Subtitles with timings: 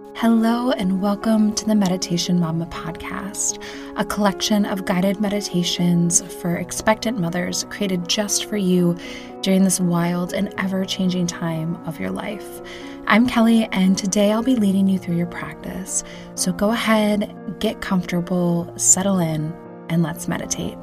[0.00, 3.62] Hello, and welcome to the Meditation Mama podcast,
[3.96, 8.96] a collection of guided meditations for expectant mothers created just for you
[9.40, 12.60] during this wild and ever changing time of your life.
[13.06, 16.04] I'm Kelly, and today I'll be leading you through your practice.
[16.34, 19.54] So go ahead, get comfortable, settle in,
[19.88, 20.76] and let's meditate.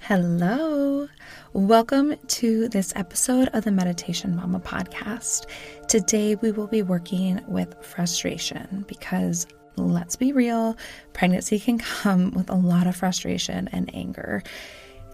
[0.00, 1.08] Hello.
[1.52, 5.46] Welcome to this episode of the Meditation Mama podcast.
[5.88, 10.76] Today we will be working with frustration because let's be real,
[11.12, 14.44] pregnancy can come with a lot of frustration and anger.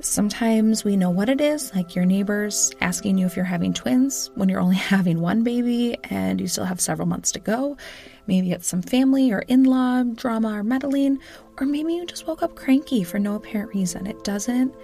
[0.01, 4.31] Sometimes we know what it is, like your neighbors asking you if you're having twins
[4.35, 7.79] when you're only having one baby and you still have several months to go.
[8.27, 11.19] Maybe it's some family or in law drama or meddling,
[11.59, 14.07] or maybe you just woke up cranky for no apparent reason.
[14.07, 14.75] It doesn't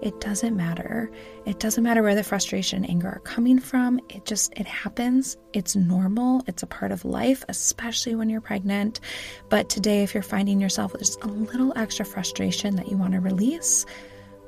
[0.00, 1.10] it doesn't matter.
[1.44, 4.00] It doesn't matter where the frustration and anger are coming from.
[4.08, 5.36] It just it happens.
[5.52, 6.42] It's normal.
[6.46, 9.00] It's a part of life, especially when you're pregnant.
[9.48, 13.14] But today if you're finding yourself with just a little extra frustration that you want
[13.14, 13.86] to release,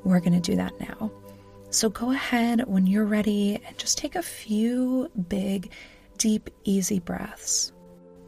[0.05, 1.11] we're going to do that now.
[1.71, 5.73] So go ahead when you're ready and just take a few big,
[6.19, 7.73] deep, easy breaths.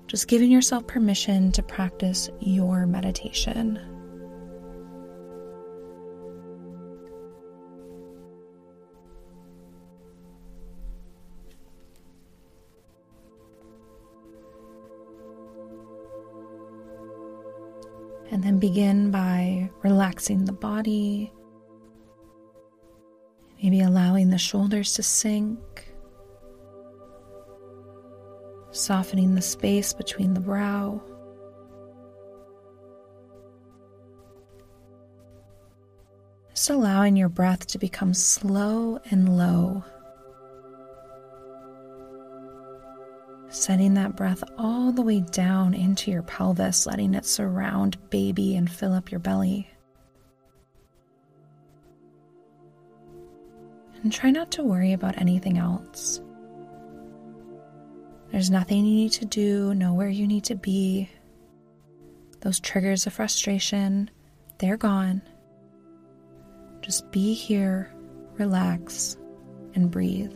[0.06, 3.91] Just giving yourself permission to practice your meditation.
[18.42, 21.32] And then begin by relaxing the body,
[23.62, 25.60] maybe allowing the shoulders to sink
[28.72, 31.00] softening the space between the brow.
[36.50, 39.84] Just allowing your breath to become slow and low.
[43.62, 48.68] Sending that breath all the way down into your pelvis, letting it surround baby and
[48.68, 49.70] fill up your belly.
[54.02, 56.20] And try not to worry about anything else.
[58.32, 61.08] There's nothing you need to do, nowhere you need to be.
[62.40, 64.10] Those triggers of frustration,
[64.58, 65.22] they're gone.
[66.80, 67.94] Just be here,
[68.38, 69.16] relax,
[69.76, 70.34] and breathe.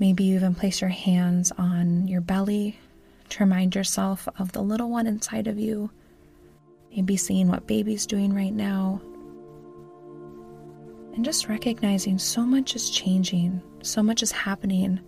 [0.00, 2.80] Maybe you even place your hands on your belly
[3.28, 5.90] to remind yourself of the little one inside of you.
[6.90, 9.00] Maybe seeing what baby's doing right now
[11.14, 15.00] and just recognizing so much is changing, so much is happening.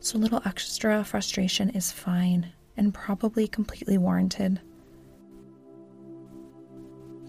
[0.00, 4.60] So, little extra frustration is fine and probably completely warranted.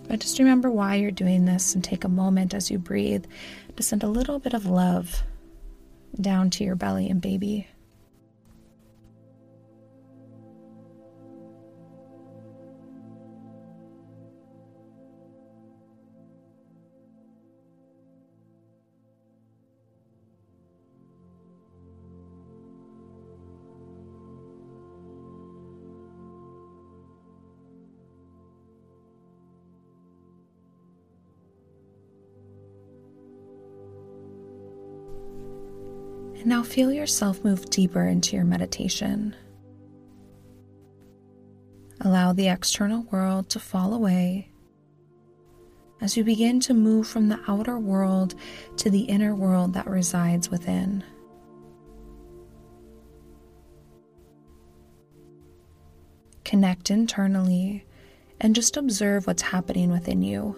[0.09, 3.25] But just remember why you're doing this and take a moment as you breathe
[3.77, 5.23] to send a little bit of love
[6.19, 7.67] down to your belly and baby.
[36.45, 39.35] And now feel yourself move deeper into your meditation.
[42.01, 44.51] Allow the external world to fall away
[46.01, 48.35] as you begin to move from the outer world
[48.77, 51.03] to the inner world that resides within.
[56.43, 57.87] Connect internally
[58.39, 60.55] and just observe what's happening within you.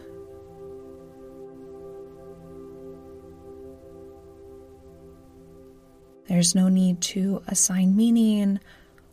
[6.38, 8.60] There's no need to assign meaning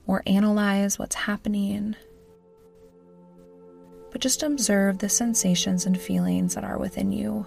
[0.06, 1.96] or analyze what's happening,
[4.12, 7.46] but just observe the sensations and feelings that are within you.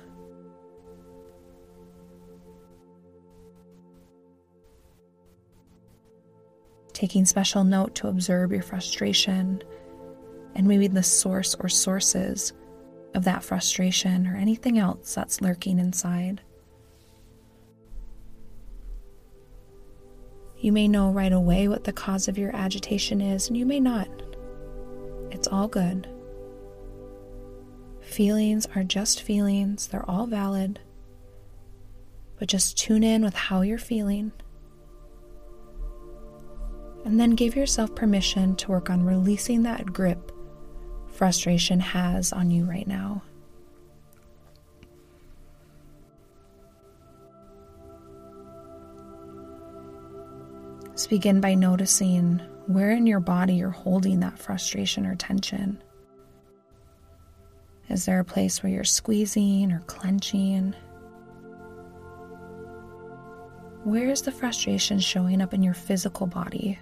[6.94, 9.62] Taking special note to observe your frustration
[10.56, 12.51] and maybe the source or sources
[13.13, 16.41] of that frustration or anything else that's lurking inside.
[20.67, 23.79] You may know right away what the cause of your agitation is, and you may
[23.79, 24.09] not.
[25.31, 26.09] It's all good.
[28.01, 30.81] Feelings are just feelings, they're all valid.
[32.37, 34.33] But just tune in with how you're feeling.
[37.05, 40.33] And then give yourself permission to work on releasing that grip
[41.07, 43.21] frustration has on you right now.
[51.09, 55.81] Begin by noticing where in your body you're holding that frustration or tension.
[57.89, 60.75] Is there a place where you're squeezing or clenching?
[63.86, 66.77] Where is the frustration showing up in your physical body?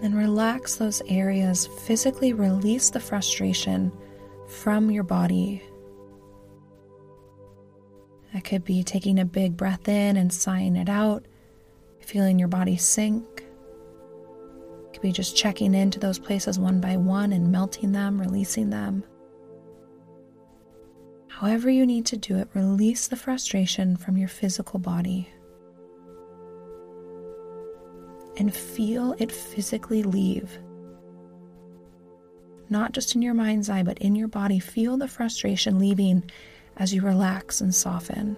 [0.00, 3.90] Then relax those areas, physically release the frustration
[4.46, 5.60] from your body.
[8.34, 11.24] That could be taking a big breath in and sighing it out,
[12.00, 13.46] feeling your body sink.
[14.88, 18.70] It could be just checking into those places one by one and melting them, releasing
[18.70, 19.04] them.
[21.28, 25.30] However, you need to do it, release the frustration from your physical body
[28.36, 30.58] and feel it physically leave.
[32.68, 34.58] Not just in your mind's eye, but in your body.
[34.58, 36.24] Feel the frustration leaving
[36.76, 38.36] as you relax and soften.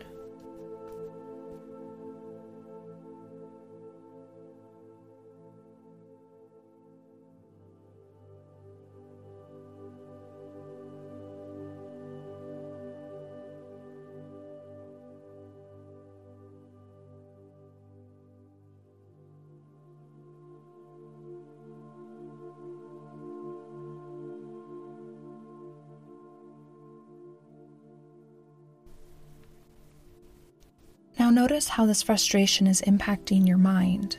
[31.36, 34.16] Notice how this frustration is impacting your mind.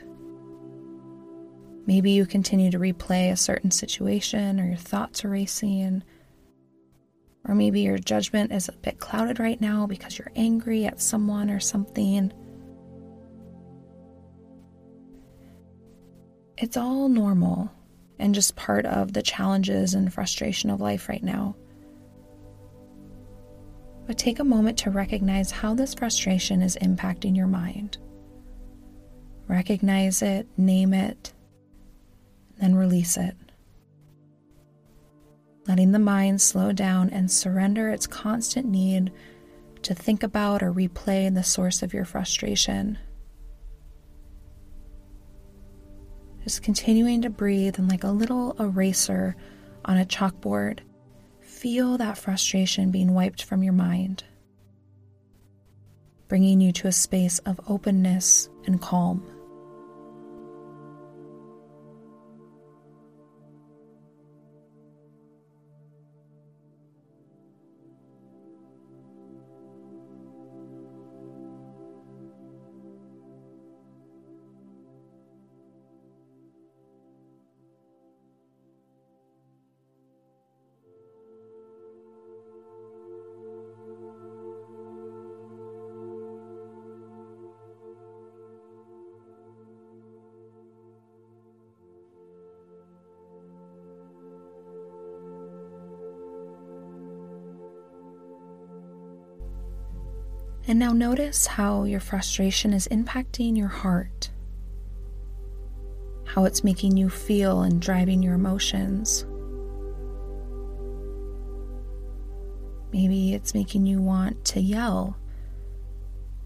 [1.87, 6.03] Maybe you continue to replay a certain situation or your thoughts are racing.
[7.47, 11.49] Or maybe your judgment is a bit clouded right now because you're angry at someone
[11.49, 12.31] or something.
[16.57, 17.71] It's all normal
[18.19, 21.55] and just part of the challenges and frustration of life right now.
[24.07, 27.97] But take a moment to recognize how this frustration is impacting your mind.
[29.47, 31.33] Recognize it, name it,
[32.57, 33.35] then release it.
[35.67, 39.11] Letting the mind slow down and surrender its constant need
[39.83, 42.97] to think about or replay the source of your frustration.
[46.43, 49.35] Just continuing to breathe and like a little eraser
[49.83, 50.79] on a chalkboard,
[51.57, 54.23] feel that frustration being wiped from your mind,
[56.27, 59.25] bringing you to a space of openness and calm.
[100.69, 104.31] And now notice how your frustration is impacting your heart,
[106.25, 109.25] how it's making you feel and driving your emotions.
[112.91, 115.17] Maybe it's making you want to yell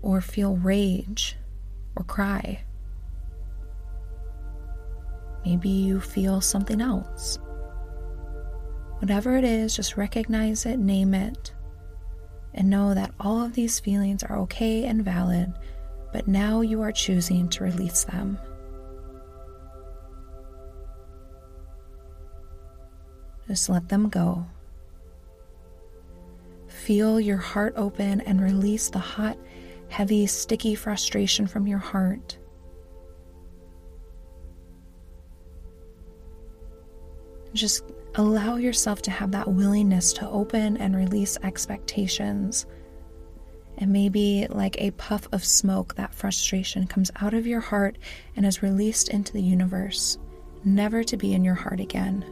[0.04, 1.36] or feel rage
[1.96, 2.64] or cry.
[5.44, 7.40] Maybe you feel something else.
[9.00, 11.54] Whatever it is, just recognize it, name it,
[12.54, 15.54] and know that all of these feelings are okay and valid,
[16.12, 18.38] but now you are choosing to release them.
[23.48, 24.46] Just let them go.
[26.68, 29.38] Feel your heart open and release the hot,
[29.90, 32.38] heavy, sticky frustration from your heart.
[37.54, 37.84] Just
[38.16, 42.66] Allow yourself to have that willingness to open and release expectations.
[43.78, 47.98] And maybe, like a puff of smoke, that frustration comes out of your heart
[48.36, 50.18] and is released into the universe,
[50.66, 52.26] never to be in your heart again.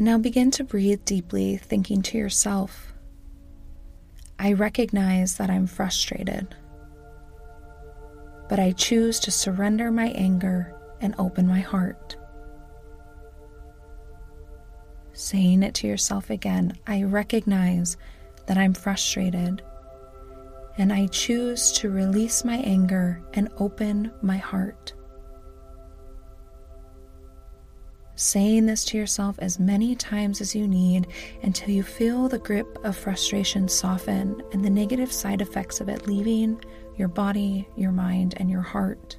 [0.00, 2.94] Now begin to breathe deeply, thinking to yourself,
[4.38, 6.56] I recognize that I'm frustrated,
[8.48, 12.16] but I choose to surrender my anger and open my heart.
[15.12, 17.98] Saying it to yourself again, I recognize
[18.46, 19.60] that I'm frustrated,
[20.78, 24.94] and I choose to release my anger and open my heart.
[28.20, 31.06] Saying this to yourself as many times as you need
[31.42, 36.06] until you feel the grip of frustration soften and the negative side effects of it
[36.06, 36.62] leaving
[36.96, 39.16] your body, your mind, and your heart.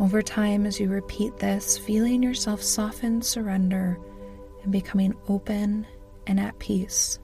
[0.00, 3.98] Over time, as you repeat this, feeling yourself soften, surrender,
[4.62, 5.86] and becoming open
[6.26, 7.18] and at peace.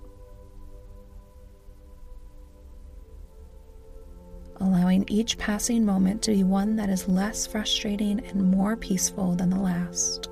[4.62, 9.50] Allowing each passing moment to be one that is less frustrating and more peaceful than
[9.50, 10.31] the last.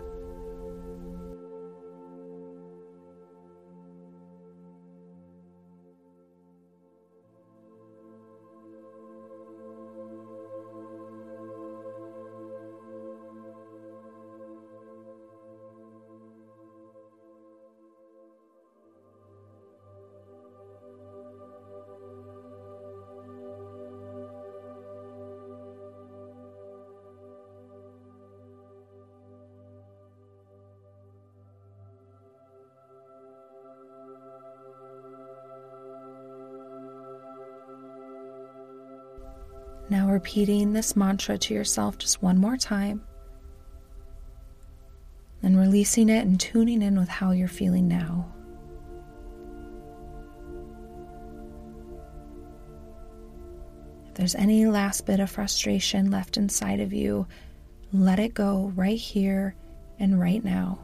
[39.90, 43.02] Now, repeating this mantra to yourself just one more time,
[45.42, 48.32] and releasing it and tuning in with how you're feeling now.
[54.06, 57.26] If there's any last bit of frustration left inside of you,
[57.92, 59.56] let it go right here
[59.98, 60.78] and right now.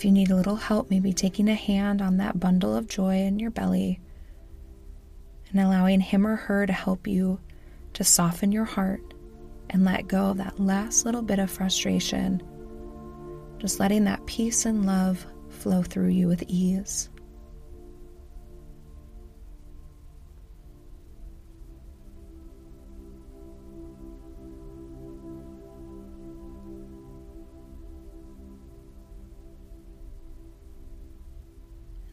[0.00, 3.16] If you need a little help, maybe taking a hand on that bundle of joy
[3.16, 4.00] in your belly
[5.50, 7.38] and allowing him or her to help you
[7.92, 9.02] to soften your heart
[9.68, 12.42] and let go of that last little bit of frustration.
[13.58, 17.09] Just letting that peace and love flow through you with ease.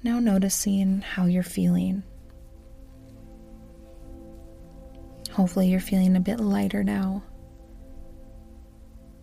[0.07, 2.01] Now noticing how you're feeling.
[5.33, 7.23] Hopefully, you're feeling a bit lighter now.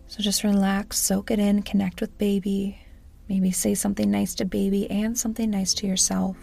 [0.09, 2.79] So just relax, soak it in, connect with baby.
[3.31, 6.37] Maybe say something nice to baby and something nice to yourself.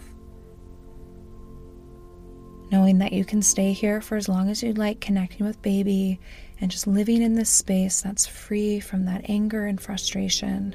[2.72, 6.18] Knowing that you can stay here for as long as you'd like, connecting with baby
[6.60, 10.74] and just living in this space that's free from that anger and frustration.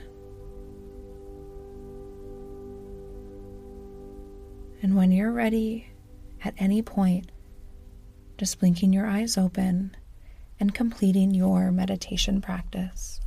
[4.88, 5.91] And when you're ready,
[6.46, 7.34] at any point,
[8.38, 9.98] just blinking your eyes open
[10.62, 13.20] and completing your meditation practice.